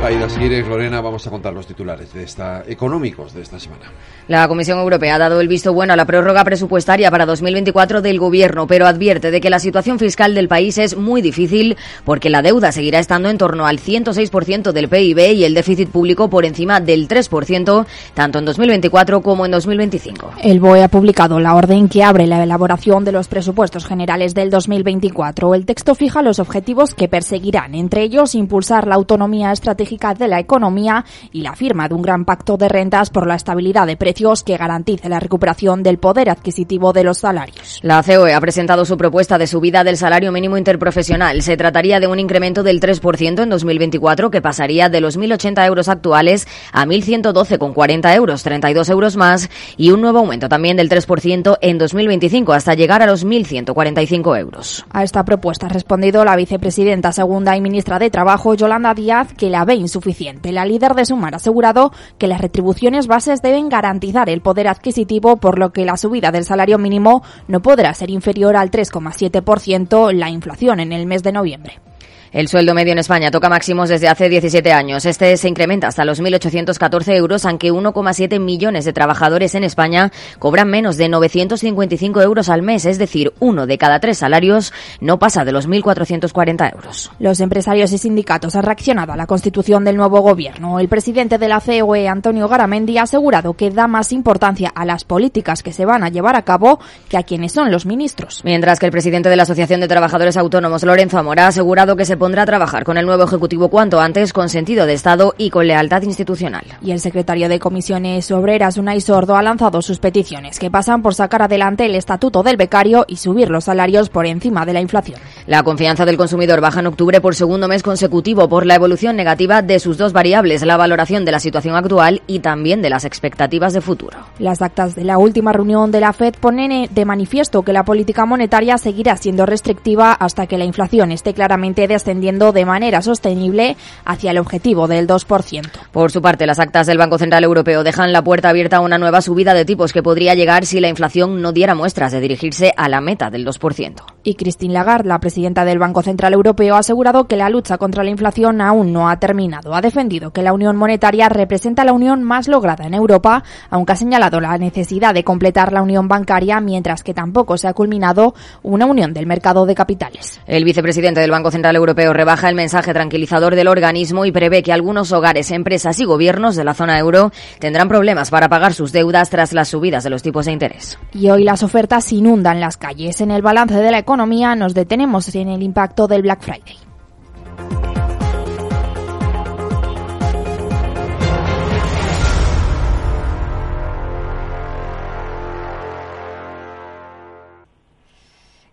[0.00, 3.86] Aida Siguires, Lorena, vamos a contar los titulares de esta, económicos de esta semana.
[4.28, 8.20] La Comisión Europea ha dado el visto bueno a la prórroga presupuestaria para 2024 del
[8.20, 12.42] Gobierno, pero advierte de que la situación fiscal del país es muy difícil porque la
[12.42, 16.78] deuda seguirá estando en torno al 106% del PIB y el déficit público por encima
[16.78, 20.30] del 3%, tanto en 2024 como en 2025.
[20.42, 24.48] El BOE ha publicado la orden que abre la elaboración de los presupuestos generales del
[24.48, 25.56] 2024.
[25.56, 30.38] El texto fija los objetivos que perseguirán, entre ellos impulsar la autonomía estratégica de la
[30.38, 34.44] economía y la firma de un gran pacto de rentas por la estabilidad de precios
[34.44, 37.80] que garantice la recuperación del poder adquisitivo de los salarios.
[37.82, 41.40] La COE ha presentado su propuesta de subida del salario mínimo interprofesional.
[41.40, 45.88] Se trataría de un incremento del 3% en 2024 que pasaría de los 1.080 euros
[45.88, 51.78] actuales a 1.112,40 euros, 32 euros más, y un nuevo aumento también del 3% en
[51.78, 54.84] 2025 hasta llegar a los 1.145 euros.
[54.92, 59.48] A esta propuesta ha respondido la vicepresidenta segunda y ministra de Trabajo, Yolanda Díaz, que
[59.50, 60.52] la ve insuficiente.
[60.52, 65.36] La líder de Sumar ha asegurado que las retribuciones bases deben garantizar el poder adquisitivo,
[65.36, 70.30] por lo que la subida del salario mínimo no podrá ser inferior al 3,7% la
[70.30, 71.87] inflación en el mes de noviembre.
[72.32, 75.06] El sueldo medio en España toca máximos desde hace 17 años.
[75.06, 80.68] Este se incrementa hasta los 1.814 euros, aunque 1,7 millones de trabajadores en España cobran
[80.68, 85.44] menos de 955 euros al mes, es decir, uno de cada tres salarios no pasa
[85.44, 87.10] de los 1.440 euros.
[87.18, 90.80] Los empresarios y sindicatos han reaccionado a la constitución del nuevo gobierno.
[90.80, 95.04] El presidente de la COE, Antonio Garamendi, ha asegurado que da más importancia a las
[95.04, 98.42] políticas que se van a llevar a cabo que a quienes son los ministros.
[98.44, 102.04] Mientras que el presidente de la Asociación de Trabajadores Autónomos, Lorenzo Amora, ha asegurado que
[102.04, 105.50] se pondrá a trabajar con el nuevo Ejecutivo cuanto antes, con sentido de Estado y
[105.50, 106.64] con lealtad institucional.
[106.82, 111.14] Y el secretario de Comisiones Obreras, Unai Sordo, ha lanzado sus peticiones, que pasan por
[111.14, 115.20] sacar adelante el estatuto del becario y subir los salarios por encima de la inflación.
[115.46, 119.62] La confianza del consumidor baja en octubre por segundo mes consecutivo por la evolución negativa
[119.62, 123.72] de sus dos variables, la valoración de la situación actual y también de las expectativas
[123.72, 124.18] de futuro.
[124.38, 128.26] Las actas de la última reunión de la FED ponen de manifiesto que la política
[128.26, 133.76] monetaria seguirá siendo restrictiva hasta que la inflación esté claramente descendiendo de manera sostenible
[134.06, 135.70] hacia el objetivo del 2%.
[135.92, 138.96] Por su parte, las actas del Banco Central Europeo dejan la puerta abierta a una
[138.96, 142.72] nueva subida de tipos que podría llegar si la inflación no diera muestras de dirigirse
[142.78, 143.94] a la meta del 2%.
[144.24, 148.02] Y Christine Lagarde, la presidenta del Banco Central Europeo, ha asegurado que la lucha contra
[148.02, 149.74] la inflación aún no ha terminado.
[149.74, 153.96] Ha defendido que la unión monetaria representa la unión más lograda en Europa, aunque ha
[153.96, 158.86] señalado la necesidad de completar la unión bancaria, mientras que tampoco se ha culminado una
[158.86, 160.40] unión del mercado de capitales.
[160.46, 164.72] El vicepresidente del Banco Central Europeo rebaja el mensaje tranquilizador del organismo y prevé que
[164.72, 169.30] algunos hogares, empresas y gobiernos de la zona euro tendrán problemas para pagar sus deudas
[169.30, 170.98] tras las subidas de los tipos de interés.
[171.12, 173.20] Y hoy las ofertas inundan las calles.
[173.20, 176.87] En el balance de la economía nos detenemos en el impacto del Black Friday.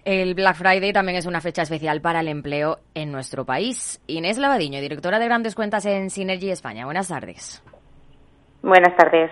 [0.06, 4.00] El Black Friday también es una fecha especial para el empleo en nuestro país.
[4.06, 6.86] Inés Lavadiño, directora de Grandes Cuentas en Synergy España.
[6.86, 7.64] Buenas tardes.
[8.62, 9.32] Buenas tardes.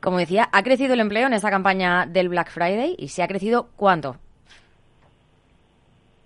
[0.00, 2.94] Como decía, ¿ha crecido el empleo en esta campaña del Black Friday?
[2.96, 4.14] ¿Y si ha crecido cuánto?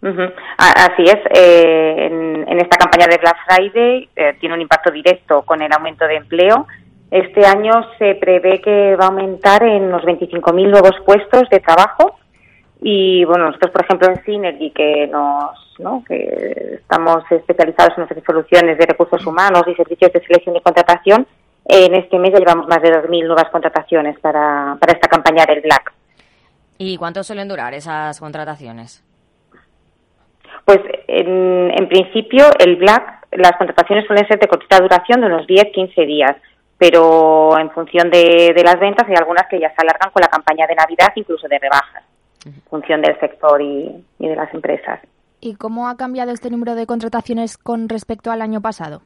[0.02, 1.18] Así es.
[1.34, 6.06] Eh, en, esta campaña de Black Friday eh, tiene un impacto directo con el aumento
[6.06, 6.66] de empleo.
[7.10, 12.11] Este año se prevé que va a aumentar en los 25.000 nuevos puestos de trabajo
[12.84, 16.02] y bueno, nosotros, por ejemplo, en Synergy, que nos, ¿no?
[16.06, 21.24] que estamos especializados en ofrecer soluciones de recursos humanos y servicios de selección y contratación,
[21.64, 25.60] en este mes ya llevamos más de 2.000 nuevas contrataciones para, para esta campaña del
[25.60, 25.92] Black.
[26.76, 29.04] ¿Y cuánto suelen durar esas contrataciones?
[30.64, 35.46] Pues en, en principio el Black, las contrataciones suelen ser de cortita duración de unos
[35.46, 36.36] 10-15 días,
[36.78, 40.28] pero en función de, de las ventas hay algunas que ya se alargan con la
[40.28, 42.02] campaña de Navidad, incluso de rebajas
[42.68, 45.00] función del sector y, de las empresas.
[45.40, 49.02] ¿Y cómo ha cambiado este número de contrataciones con respecto al año pasado?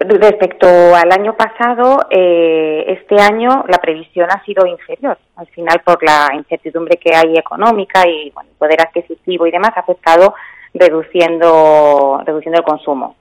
[0.00, 5.18] Respecto al año pasado, eh, este año la previsión ha sido inferior.
[5.36, 9.80] Al final, por la incertidumbre que hay económica y bueno, poder adquisitivo y demás, ha
[9.80, 10.34] afectado
[10.72, 13.16] reduciendo, reduciendo el consumo.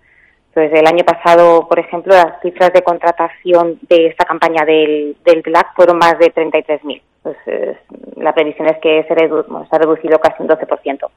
[0.50, 5.42] Entonces, el año pasado, por ejemplo, las cifras de contratación de esta campaña del, del
[5.42, 7.02] Black fueron más de 33.000.
[7.28, 7.78] Pues
[8.16, 11.10] la previsión es que se, se ha reducido casi un 12%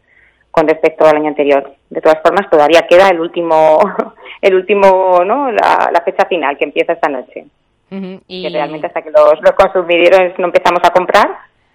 [0.50, 1.72] con respecto al año anterior.
[1.88, 3.78] De todas formas, todavía queda el último,
[4.42, 5.52] el último, ¿no?
[5.52, 7.46] La, fecha final que empieza esta noche.
[7.90, 8.42] y...
[8.42, 11.28] que realmente hasta que los, los consumidores no empezamos a comprar,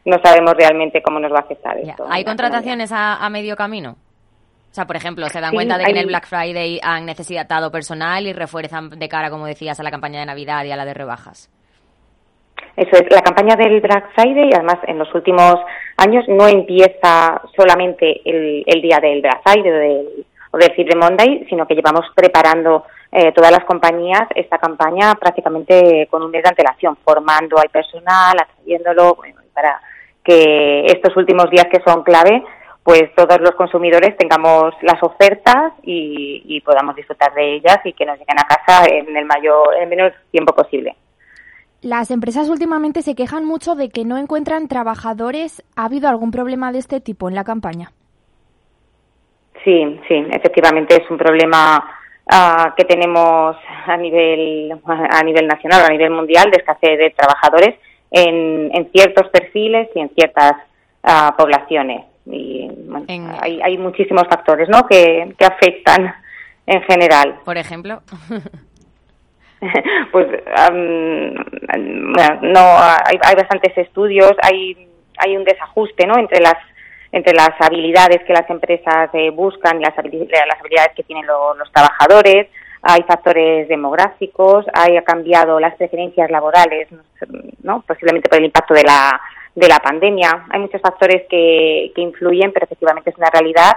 [0.04, 2.06] no sabemos realmente cómo nos va a afectar esto.
[2.10, 3.92] ¿Hay contrataciones a, medio camino?
[3.92, 7.72] O sea, por ejemplo, se dan cuenta de que en el Black Friday han necesitado
[7.72, 10.84] personal y refuerzan de cara, como decías, a la campaña de Navidad y a la
[10.84, 11.50] de rebajas.
[12.76, 15.56] Eso es, la campaña del Black Friday, además en los últimos
[15.98, 21.46] años no empieza solamente el, día del Black Friday o del, o del Cyber Monday,
[21.50, 26.50] sino que llevamos preparando eh, todas las compañías esta campaña prácticamente con un mes de
[26.50, 29.80] antelación, formando al personal, atrayéndolo, bueno, para
[30.22, 32.44] que estos últimos días que son clave,
[32.84, 38.18] pues todos los consumidores tengamos las ofertas y, podamos disfrutar de ellas y que nos
[38.18, 40.96] lleguen a casa en el mayor, en el menor tiempo posible.
[41.86, 45.64] Las empresas últimamente se quejan mucho de que no encuentran trabajadores.
[45.76, 47.92] ¿Ha habido algún problema de este tipo en la campaña?
[49.64, 51.88] Sí, sí, efectivamente es un problema
[52.32, 53.56] ah, que tenemos
[53.86, 57.76] a nivel a nivel nacional, a nivel mundial, de escasez de trabajadores
[58.10, 60.54] en, ciertos perfiles y en ciertas
[61.04, 62.04] ah, poblaciones.
[62.26, 62.68] Y
[63.08, 64.88] hay, hay, muchísimos factores ¿no?
[64.88, 66.16] que, que afectan
[66.66, 67.42] en general.
[67.46, 68.02] Por ejemplo.
[70.12, 70.28] pues
[72.42, 76.18] no hay, hay bastantes estudios, hay hay un desajuste ¿no?
[76.18, 76.56] entre las
[77.12, 81.72] entre las habilidades que las empresas eh, buscan y las, las habilidades que tienen los
[81.72, 82.48] trabajadores
[82.88, 86.88] hay factores demográficos, hay, ha cambiado las preferencias laborales,
[87.64, 87.82] ¿no?
[87.82, 89.20] posiblemente por el impacto de la,
[89.56, 90.46] de la pandemia.
[90.52, 93.72] Hay muchos factores que, que influyen, pero efectivamente es una realidad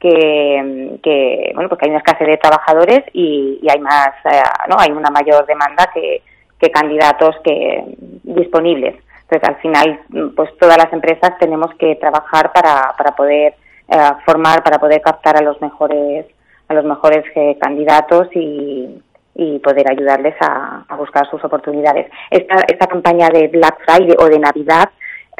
[0.00, 4.76] que, bueno, porque hay una escasez de trabajadores y, y hay más, eh, ¿no?
[4.78, 6.22] Hay una mayor demanda que,
[6.58, 7.84] que candidatos que
[8.22, 8.96] disponibles.
[9.22, 10.00] Entonces, al final,
[10.36, 13.54] pues todas las empresas tenemos que trabajar para, para poder
[13.88, 16.26] eh, formar, para poder captar a los mejores
[16.66, 19.02] a los mejores eh, candidatos y,
[19.34, 22.10] y, poder ayudarles a, a, buscar sus oportunidades.
[22.30, 24.88] Esta, esta campaña de Black Friday o de Navidad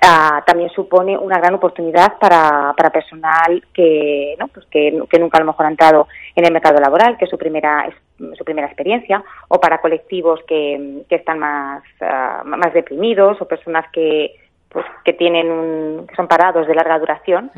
[0.05, 4.49] ah, también supone una gran oportunidad para, para personal que, ¿no?
[4.49, 7.31] pues que, que, nunca a lo mejor ha entrado en el mercado laboral, que es
[7.31, 7.89] su primera,
[8.37, 13.87] su primera experiencia, o para colectivos que, que están más, uh, más deprimidos o personas
[13.93, 14.35] que,
[14.69, 17.51] pues, que, tienen un, que son parados de larga duración.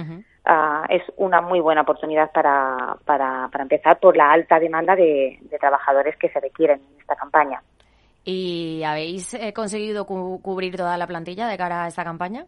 [0.48, 5.40] Ah, es una muy buena oportunidad para, para, para empezar por la alta demanda de,
[5.58, 7.60] trabajadores que se requieren en esta campaña.
[8.28, 12.44] ¿Y habéis eh, conseguido cubrir toda la plantilla de cara a esta campaña?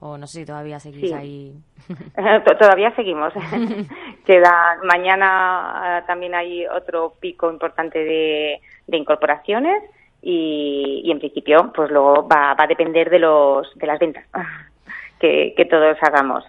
[0.00, 1.54] O no sé si todavía seguís ahí.
[2.60, 3.32] todavía seguimos.
[4.26, 9.82] Queda mañana ah, también hay otro pico importante de, de incorporaciones
[10.20, 14.26] y, y, en principio pues luego va, va a depender de los de las ventas
[15.20, 16.44] que, que todos hagamos.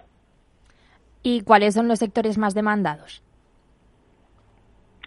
[1.22, 3.23] ¿Y cuáles son los sectores más demandados?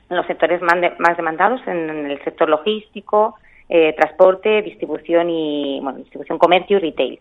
[0.09, 3.35] Los sectores más demandados en el sector logístico,
[3.69, 7.19] eh, transporte, distribución y bueno, distribución, comercio y retail.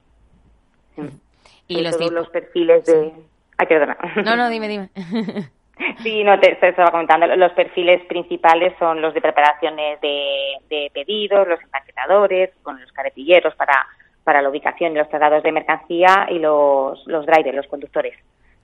[1.66, 3.12] Y los, todos los perfiles de.
[3.58, 3.96] Ay, perdona.
[4.24, 4.90] No, no, dime, dime.
[6.02, 7.26] Sí, no, te, estaba comentando.
[7.36, 13.86] Los perfiles principales son los de preparaciones de, pedidos, los empaquetadores, con los carretilleros para,
[14.24, 18.14] para la ubicación y los traslados de mercancía y los, los drivers, los conductores.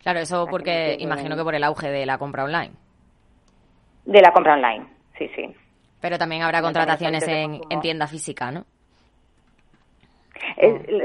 [0.02, 2.72] Claro, eso porque imagino que por el auge de la compra online.
[4.04, 4.86] De la compra online,
[5.18, 5.54] sí, sí.
[6.00, 8.64] Pero también habrá contrataciones en, tienda física, ¿no?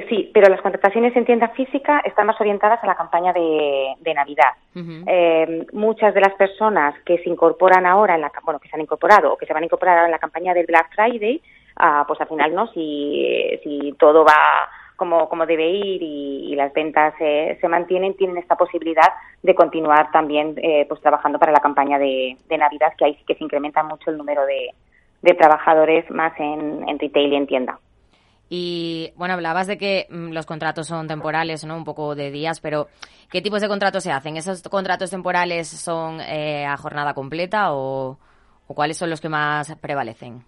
[0.10, 4.54] sí, pero las contrataciones en tienda física están más orientadas a la campaña de, Navidad.
[4.76, 8.82] Eh, muchas de las personas que se incorporan ahora, en la, bueno, que se han
[8.82, 11.40] incorporado o que se van a incorporar ahora en la campaña del Black Friday,
[11.76, 12.68] ah, pues al final, ¿no?
[12.74, 18.56] Si, si todo va como, como debe ir y, las ventas se mantienen, tienen esta
[18.56, 19.14] posibilidad
[19.44, 23.36] de continuar también eh, pues trabajando para la campaña de, Navidad, que ahí sí que
[23.36, 24.74] se incrementa mucho el número de,
[25.36, 27.80] trabajadores más en, retail y en tienda.
[28.50, 31.76] Y bueno, hablabas de que mm, los contratos son temporales, ¿no?
[31.76, 32.88] Un poco de días, pero
[33.30, 34.38] ¿qué tipos de contratos se hacen?
[34.38, 38.18] ¿Esos contratos temporales son eh, a jornada completa o,
[38.68, 40.44] cuáles son los que más prevalecen?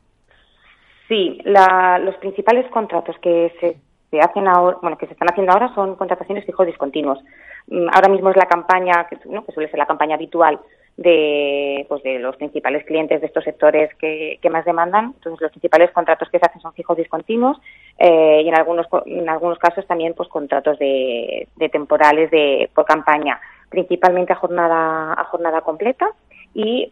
[1.08, 3.77] Sí, los principales contratos que se
[4.10, 7.20] se hacen ahora, bueno, que se están haciendo ahora son contrataciones fijos discontinuos.
[7.68, 9.46] Mm, ahora mismo es la campaña, ¿no?
[9.46, 10.60] que suele ser la campaña habitual
[10.98, 15.13] de, pues de los principales clientes de estos sectores que, que más demandan.
[15.16, 17.58] Entonces, los principales contratos que se hacen son fijos discontinuos
[17.98, 22.86] eh, y en algunos, en algunos casos también pues contratos de, de temporales de, por
[22.86, 23.39] campaña,
[23.70, 26.12] principalmente a jornada, a jornada completa
[26.53, 26.89] y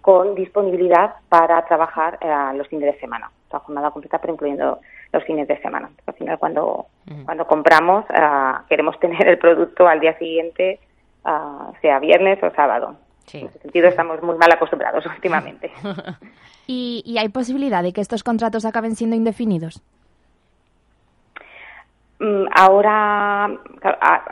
[0.00, 4.78] con disponibilidad para trabajar eh, los fines de semana, la jornada completa, pero incluyendo
[5.12, 5.90] los fines de semana.
[6.06, 6.86] Al final, cuando,
[7.24, 10.78] cuando compramos, uh, queremos tener el producto al día siguiente,
[11.24, 12.96] uh, sea viernes o sábado.
[13.32, 15.70] En ese sentido estamos muy mal acostumbrados últimamente.
[16.66, 19.82] ¿Y, ¿Y hay posibilidad de que estos contratos acaben siendo indefinidos?
[22.20, 23.50] Mm, ahora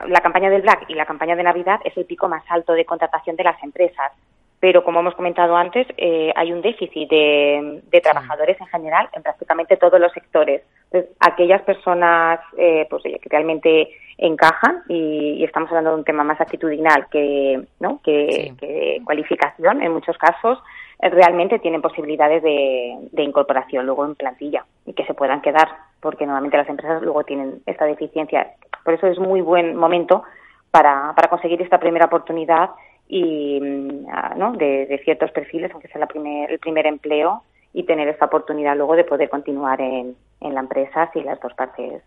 [0.07, 2.85] la campaña del Black y la campaña de Navidad es el pico más alto de
[2.85, 4.13] contratación de las empresas,
[4.61, 9.79] pero como hemos comentado antes, eh, hay un déficit de, trabajadores en general en prácticamente
[9.79, 10.63] todos los sectores.
[10.91, 16.41] Entonces, aquellas personas eh, pues, que realmente encajan y, estamos hablando de un tema más
[16.41, 18.01] actitudinal que, ¿no?
[18.05, 20.59] que cualificación en muchos casos,
[21.01, 25.69] realmente tienen posibilidades de, incorporación luego en plantilla y que se puedan quedar,
[26.01, 28.55] porque normalmente las empresas luego tienen esta deficiencia.
[28.85, 30.23] Por eso es muy buen momento
[30.71, 32.71] para, para conseguir esta primera oportunidad
[33.09, 34.53] y mm, ¿no?
[34.53, 38.97] de, ciertos perfiles, aunque sea la primer, el primer empleo, y tener esta oportunidad luego
[38.97, 42.03] de poder continuar en, en la empresa si las dos partes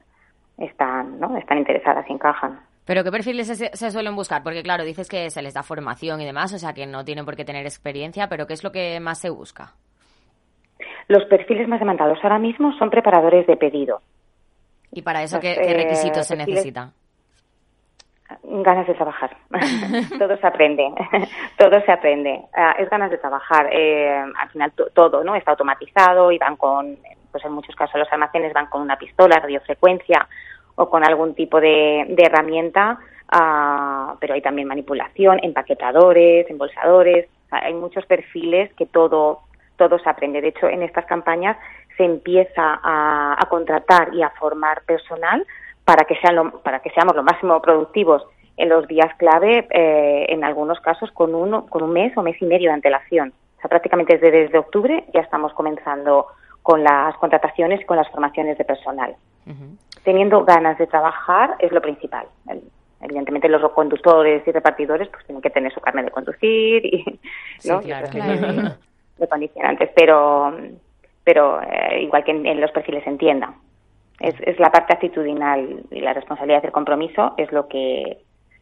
[0.57, 1.37] están, ¿no?
[1.37, 2.59] están interesadas y encajan.
[2.85, 4.43] ¿Pero qué perfiles se, suelen buscar?
[4.43, 7.25] Porque claro, dices que se les da formación y demás, o sea que no tienen
[7.25, 9.75] por qué tener experiencia, pero ¿qué es lo que más se busca?
[11.11, 13.99] Los perfiles más demandados ahora mismo son preparadores de pedido.
[14.93, 16.93] ¿Y para eso qué, requisitos se necesitan?
[18.43, 19.35] Ganas de trabajar.
[20.17, 20.89] todo se aprende.
[21.57, 22.43] todo se aprende.
[22.55, 23.67] Ah, es ganas de trabajar.
[23.73, 26.97] Eh, al final todo no está automatizado y van con,
[27.29, 30.29] pues en muchos casos los almacenes van con una pistola, radiofrecuencia
[30.75, 32.99] o con algún tipo de, herramienta,
[33.29, 39.41] ah, pero hay también manipulación, empaquetadores, embolsadores, hay muchos perfiles que todo,
[39.81, 40.41] todo se aprende.
[40.41, 41.57] De hecho, en estas campañas
[41.97, 45.45] se empieza a, contratar y a formar personal
[45.85, 48.23] para que, sean para que seamos lo máximo productivos
[48.57, 52.39] en los días clave, eh, en algunos casos con, uno, con un mes o mes
[52.41, 53.33] y medio de antelación.
[53.57, 56.27] O sea, prácticamente desde, desde octubre ya estamos comenzando
[56.61, 59.15] con las contrataciones y con las formaciones de personal
[60.03, 62.25] teniendo ganas de trabajar es lo principal.
[63.01, 67.19] Evidentemente los conductores y repartidores pues tienen que tener su carne de conducir y,
[67.65, 67.81] ¿no?
[69.21, 70.53] De condicionantes, pero
[71.23, 73.53] pero eh, igual que en, los perfiles entienda.
[74.19, 78.17] Es, es la parte actitudinal y la responsabilidad del compromiso es lo que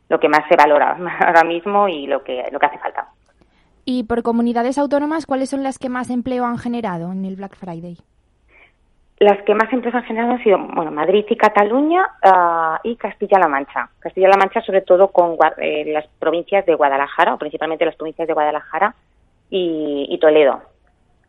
[0.09, 3.07] lo que más se valora ahora mismo y lo que lo que hace falta.
[3.85, 7.55] Y por comunidades autónomas, ¿cuáles son las que más empleo han generado en el Black
[7.55, 7.97] Friday?
[9.19, 13.47] Las que más empresas han generado han sido bueno, Madrid y Cataluña ah, y Castilla-La
[13.47, 13.89] Mancha.
[13.99, 18.33] Castilla-La Mancha sobre todo con eh, las provincias de Guadalajara, o principalmente las provincias de
[18.33, 18.95] Guadalajara
[19.49, 20.61] y, Toledo.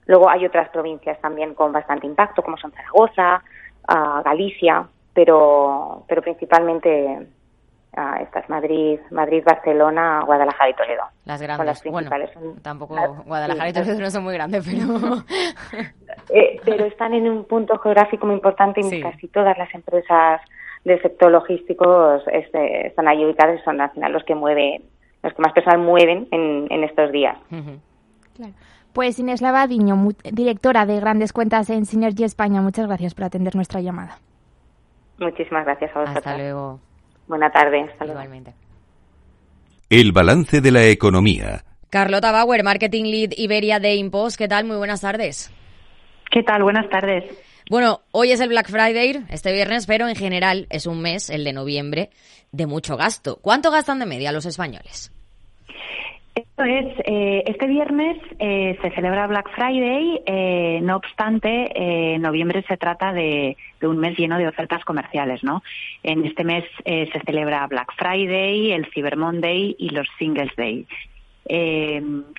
[0.07, 3.43] Luego hay otras provincias también con bastante impacto, como son Zaragoza,
[3.89, 7.27] ah, Galicia, pero, pero principalmente
[7.97, 11.03] Ah, estas Madrid, Madrid, Barcelona, Guadalajara y Toledo.
[11.25, 11.83] Las grandes.
[11.85, 12.09] Bueno,
[12.63, 12.95] tampoco
[13.27, 15.25] Guadalajara y Toledo no son muy grandes, pero
[16.29, 20.41] eh, pero están en un punto geográfico muy importante y casi todas las empresas
[20.85, 24.85] del sector logístico este, están ahí ubicadas y son al final los que mueven,
[25.25, 27.37] los que más personas mueven en, en estos días.
[28.93, 29.97] Pues Inés Lavadiño,
[30.33, 34.19] directora de Grandes Cuentas en Synergy España, muchas gracias por atender nuestra llamada.
[35.19, 36.27] Muchísimas gracias a vosotros.
[36.27, 36.81] Hasta luego.
[37.29, 37.89] Buena tarde.
[38.01, 38.55] Igualmente.
[39.89, 41.63] El balance de la economía.
[41.91, 44.39] Carlota Bauer, Marketing Lead Iberia de Impost.
[44.39, 44.65] ¿Qué tal?
[44.65, 45.53] Muy buenas tardes.
[46.31, 46.63] ¿Qué tal?
[46.63, 47.25] Buenas tardes.
[47.69, 51.45] Bueno, hoy es el Black Friday, este viernes, pero en general es un mes, el
[51.45, 52.11] de noviembre,
[52.51, 53.39] de mucho gasto.
[53.43, 55.13] ¿Cuánto gastan de media los españoles?
[56.35, 62.77] Esto es, eh, este viernes eh, se celebra Black Friday, eh, no obstante, noviembre se
[62.77, 65.63] trata de, un mes lleno de ofertas comerciales, ¿no?
[66.03, 70.87] En este mes se celebra Black Friday, el Cyber Monday y los Singles Day.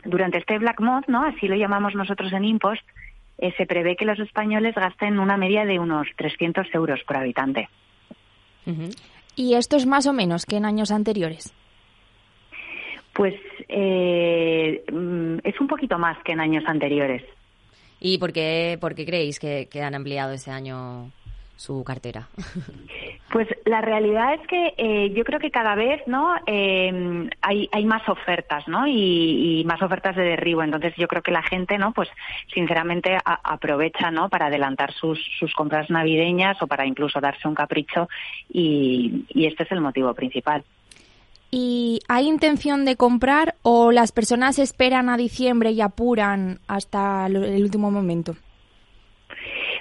[0.05, 1.25] durante este Black Month, ¿no?
[1.25, 2.83] Así lo llamamos nosotros en Impost,
[3.57, 7.67] se prevé que los españoles gasten una media de unos 300 euros por habitante.
[9.35, 11.53] ¿Y esto es más o menos que en años anteriores?
[13.13, 13.33] Pues
[13.67, 17.23] eh, mm, es un poquito más que en años anteriores.
[17.99, 21.11] ¿Y por qué, por qué creéis que, han ampliado este año
[21.55, 22.27] su cartera?
[23.31, 27.85] Pues la realidad es que eh, yo creo que cada vez no em, hay, hay
[27.85, 31.93] más ofertas no y, más ofertas de derribo entonces yo creo que la gente no
[31.93, 32.09] pues
[32.53, 38.09] sinceramente aprovecha no para adelantar sus, sus compras navideñas o para incluso darse un capricho
[38.49, 40.65] y este es el motivo principal.
[41.51, 47.61] ¿Y hay intención de comprar o las personas esperan a diciembre y apuran hasta el
[47.61, 48.37] último momento?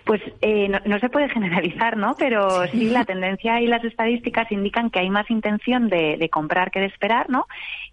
[0.04, 2.16] Pues eh, no, se puede generalizar, ¿no?
[2.18, 2.90] Pero sí.
[2.90, 7.30] la tendencia y las estadísticas indican que hay más intención de, comprar que de esperar,
[7.30, 7.46] ¿no?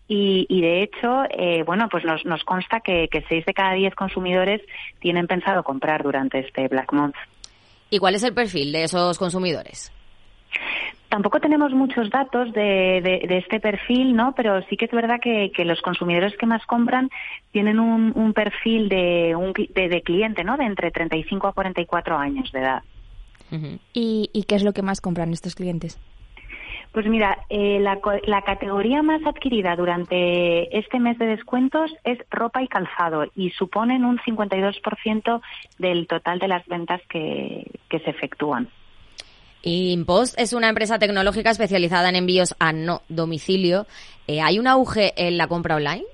[0.08, 3.94] Y, de hecho, eh, bueno, pues nos, nos consta que, que 6 de cada 10
[3.94, 4.62] consumidores
[5.00, 7.16] tienen pensado comprar durante este Black Month.
[7.90, 9.92] ¿Y cuál es el perfil de esos consumidores?
[11.10, 14.34] Tampoco tenemos muchos datos de, este perfil, ¿no?
[14.36, 17.10] Pero sí que es verdad que, los consumidores que más compran
[17.52, 20.58] tienen un, perfil de, un, de, cliente, ¿no?
[20.58, 22.84] De entre 35 a 44 años de edad.
[23.94, 25.98] ¿Y, ¿Y qué es lo que más compran estos clientes?
[26.92, 32.64] Pues mira, eh, la, la, categoría más adquirida durante este mes de descuentos es ropa
[32.64, 35.42] y calzado y suponen un 52%
[35.78, 38.70] del total de las ventas que, se efectúan.
[39.68, 43.86] Impost es una empresa tecnológica especializada en envíos a no domicilio.
[44.28, 46.06] Eh, ¿Hay un auge en la compra online?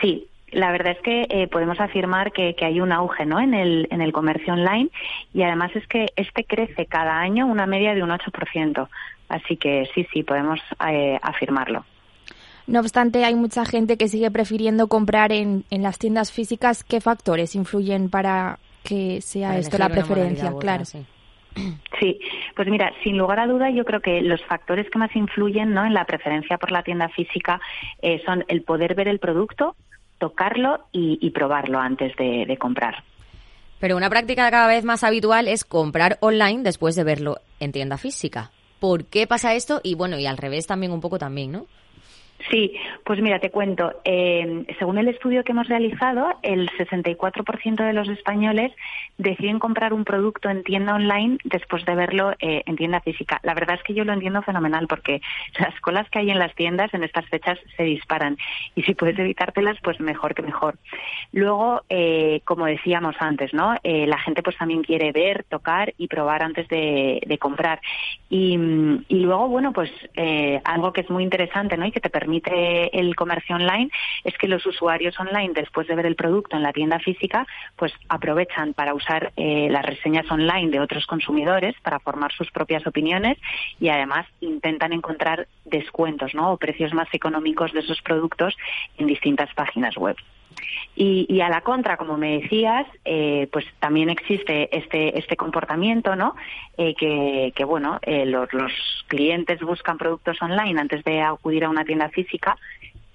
[0.00, 3.40] Sí, la verdad es que eh, podemos afirmar que, hay un auge ¿no?
[3.40, 4.90] en, el, en el comercio online
[5.32, 8.88] y además es que este crece cada año una media de un 8%.
[9.28, 10.58] Así que sí, sí, podemos
[10.88, 11.84] eh, afirmarlo.
[12.66, 16.84] No obstante, hay mucha gente que sigue prefiriendo comprar en, en las tiendas físicas.
[16.84, 20.52] ¿Qué factores influyen para que sea esto la preferencia?
[20.58, 20.84] Claro.
[20.84, 21.04] Sí.
[22.56, 25.84] Pues mira, sin lugar a duda, yo creo que los factores que más influyen ¿no?
[25.84, 27.60] en la preferencia por la tienda física
[28.02, 29.76] eh, son el poder ver el producto,
[30.18, 33.02] tocarlo y, probarlo antes de, comprar.
[33.78, 37.96] Pero una práctica cada vez más habitual es comprar online después de verlo en tienda
[37.96, 38.50] física.
[38.78, 39.80] ¿Por qué pasa esto?
[39.82, 41.66] Y bueno, y al revés también un poco también, ¿no?
[42.48, 44.00] Sí, pues mira, te cuento.
[44.04, 48.72] Eh, según el estudio que hemos realizado, el 64% de los españoles
[49.18, 53.40] deciden comprar un producto en tienda online después de verlo eh, en tienda física.
[53.42, 55.20] La verdad es que yo lo entiendo fenomenal porque
[55.58, 58.38] las colas que hay en las tiendas en estas fechas se disparan
[58.74, 60.78] y si puedes evitártelas, pues mejor que mejor.
[61.32, 63.76] Luego, eh, como decíamos antes, ¿no?
[63.82, 67.80] la gente pues también quiere ver, tocar y probar antes de, comprar.
[68.28, 68.56] Y,
[69.08, 69.90] luego, bueno, pues
[70.64, 71.86] algo que es muy interesante, ¿no?
[71.86, 73.90] Y que te permite permite el comercio online
[74.22, 77.44] es que los usuarios online, después de ver el producto en la tienda física,
[77.76, 82.86] pues aprovechan para usar eh, las reseñas online de otros consumidores para formar sus propias
[82.86, 83.36] opiniones
[83.80, 86.52] y además intentan encontrar descuentos ¿no?
[86.52, 88.56] o precios más económicos de esos productos
[88.98, 90.16] en distintas páginas web.
[90.94, 96.34] Y, a la contra, como me decías, eh, pues también existe este, este comportamiento, ¿no?
[96.76, 96.94] Eh,
[97.54, 98.48] que, bueno, eh, los,
[99.08, 102.56] clientes buscan productos online antes de acudir a una tienda física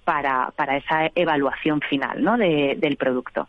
[0.03, 2.37] para, para esa evaluación final, ¿no?
[2.37, 3.47] del producto.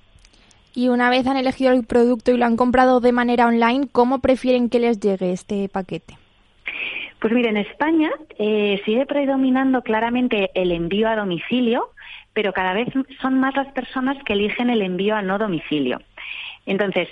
[0.75, 4.21] Y una vez han elegido el producto y lo han comprado de manera online, ¿cómo
[4.21, 6.19] prefieren que les llegue este paquete?
[7.27, 11.91] Pues mire, en España sigue predominando claramente el envío a domicilio,
[12.33, 12.87] pero cada vez
[13.21, 16.01] son más las personas que eligen el envío a no domicilio.
[16.67, 17.09] Entonces,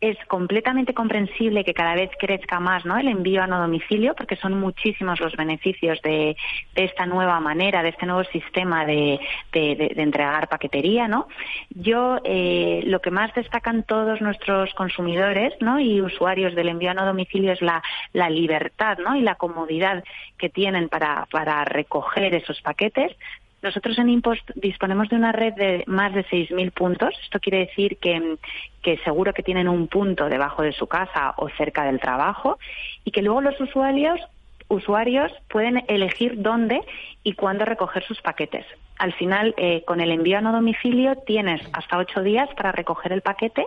[0.00, 2.96] es completamente comprensible que cada vez crezca más ¿no?
[2.98, 6.36] el envío a no domicilio, porque son muchísimos los beneficios de,
[6.74, 9.18] esta nueva manera, de este nuevo sistema de,
[9.52, 11.08] entregar paquetería.
[11.08, 11.26] ¿no?
[11.70, 15.80] Yo, eh, lo que más destacan todos nuestros consumidores ¿no?
[15.80, 17.82] y usuarios del envío a no domicilio es la,
[18.30, 19.16] libertad ¿no?
[19.16, 20.04] y la comodidad
[20.38, 23.16] que tienen para, para recoger esos paquetes,
[23.62, 27.14] nosotros en Impost disponemos de una red de más de 6.000 puntos.
[27.22, 28.36] Esto quiere decir que,
[28.82, 32.58] que, seguro que tienen un punto debajo de su casa o cerca del trabajo
[33.04, 34.20] y que luego los usuarios,
[34.68, 36.80] usuarios pueden elegir dónde
[37.24, 38.64] y cuándo recoger sus paquetes.
[38.98, 43.12] Al final, eh, con el envío a no domicilio tienes hasta ocho días para recoger
[43.12, 43.66] el paquete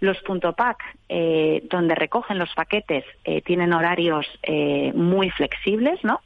[0.00, 6.20] los punto pack, eh, donde recogen los paquetes, eh, tienen horarios eh, muy flexibles, ¿no?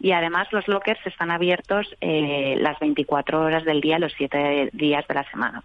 [0.00, 5.14] Y además los lockers están abiertos las 24 horas del día, los 7 días de
[5.14, 5.62] la semana.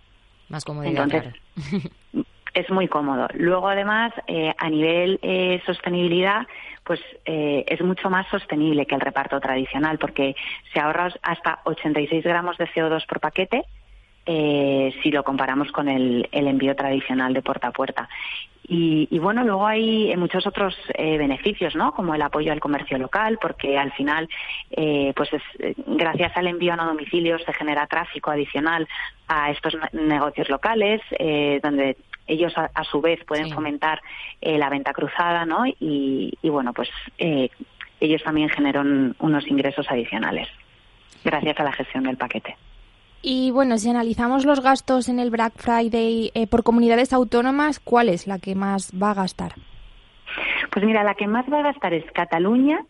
[0.49, 1.03] Más comodidad.
[1.03, 1.33] Entonces,
[2.53, 3.27] es muy cómodo.
[3.33, 4.13] Luego, además,
[4.57, 5.19] a nivel
[5.65, 6.47] sostenibilidad,
[6.83, 10.35] pues es mucho más sostenible que el reparto tradicional, porque
[10.73, 13.65] se ahorra hasta 86 gramos de CO2 por paquete
[14.25, 18.09] eh, si lo comparamos con el, envío tradicional de puerta a puerta.
[18.67, 21.93] Y, bueno, luego hay muchos otros eh, beneficios, ¿no?
[21.93, 24.29] Como el apoyo al comercio local, porque al final,
[24.69, 25.29] eh, pues
[25.87, 28.87] gracias al envío a no domicilio se genera tráfico adicional
[29.27, 31.01] a estos negocios locales,
[31.61, 31.97] donde
[32.27, 34.01] ellos a, su vez pueden fomentar
[34.41, 35.65] la venta cruzada, ¿no?
[35.65, 40.47] Y, y bueno, pues ellos también generan unos ingresos adicionales
[41.23, 42.55] gracias a la gestión del paquete.
[43.21, 48.09] Y bueno, si analizamos los gastos en el Black Friday eh, por comunidades autónomas, ¿cuál
[48.09, 49.53] es la que más va a gastar?
[50.71, 52.83] Pues mira, la que más va a gastar es Cataluña,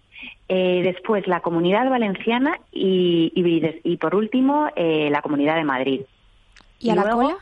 [0.48, 6.02] eh, después la Comunidad Valenciana y, y, por último eh, la Comunidad de Madrid.
[6.80, 7.38] ¿Y, a la cola?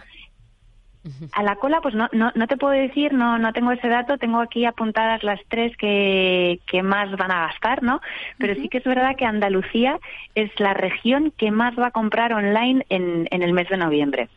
[1.32, 4.18] A la cola, pues no, no, no te puedo decir, no, no tengo ese dato,
[4.18, 8.02] tengo aquí apuntadas las tres que, que más van a gastar, ¿no?
[8.38, 9.98] Pero sí que es verdad que Andalucía
[10.36, 14.30] es la región que más va a comprar online en, en el mes de noviembre.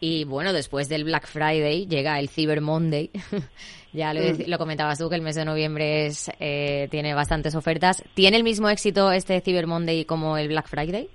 [0.00, 3.10] Y bueno, después del Black Friday llega el Cyber Monday.
[3.92, 4.48] ya lo, Mm.
[4.48, 8.04] lo, comentabas tú que el mes de noviembre es, eh, tiene bastantes ofertas.
[8.14, 11.08] ¿Tiene el mismo éxito este Cyber Monday como el Black Friday?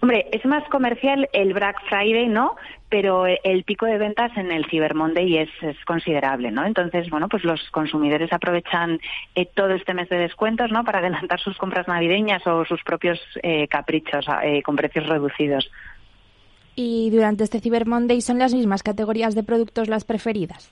[0.00, 2.56] Hombre, es más comercial el Black Friday, ¿no?
[2.88, 5.50] Pero el pico de ventas en el Cyber Monday es,
[5.86, 6.64] considerable, ¿no?
[6.64, 9.00] Entonces, bueno, pues los consumidores aprovechan
[9.34, 10.84] eh, todo este mes de descuentos, ¿no?
[10.84, 15.70] Para adelantar sus compras navideñas o sus propios eh, caprichos eh, con precios reducidos.
[16.76, 20.70] Y durante este Cyber Monday son las mismas categorías de productos las preferidas.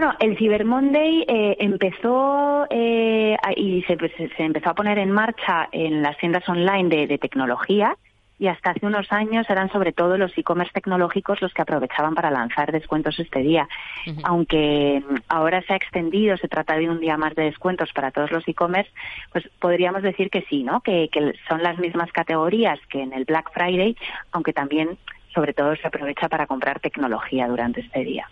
[0.00, 5.10] Bueno, el Cyber Monday eh, empezó eh, y se, se, se, empezó a poner en
[5.10, 7.98] marcha en las tiendas online de, de, tecnología
[8.38, 12.30] y hasta hace unos años eran sobre todo los e-commerce tecnológicos los que aprovechaban para
[12.30, 13.68] lanzar descuentos este día.
[14.06, 14.20] Uh -huh.
[14.24, 18.30] Aunque ahora se ha extendido, se trata de un día más de descuentos para todos
[18.30, 18.90] los e-commerce,
[19.32, 20.80] pues podríamos decir que sí, ¿no?
[20.80, 23.94] Que, que son las mismas categorías que en el Black Friday,
[24.32, 24.96] aunque también
[25.34, 28.26] sobre todo se aprovecha para comprar tecnología durante este día.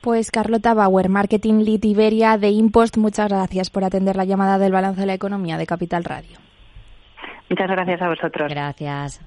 [0.00, 4.72] Pues Carlota Bauer, Marketing Lead Iberia de Impost, muchas gracias por atender la llamada del
[4.72, 6.38] balance de la economía de Capital Radio.
[7.48, 8.48] Muchas gracias a vosotros.
[8.48, 9.20] Gracias.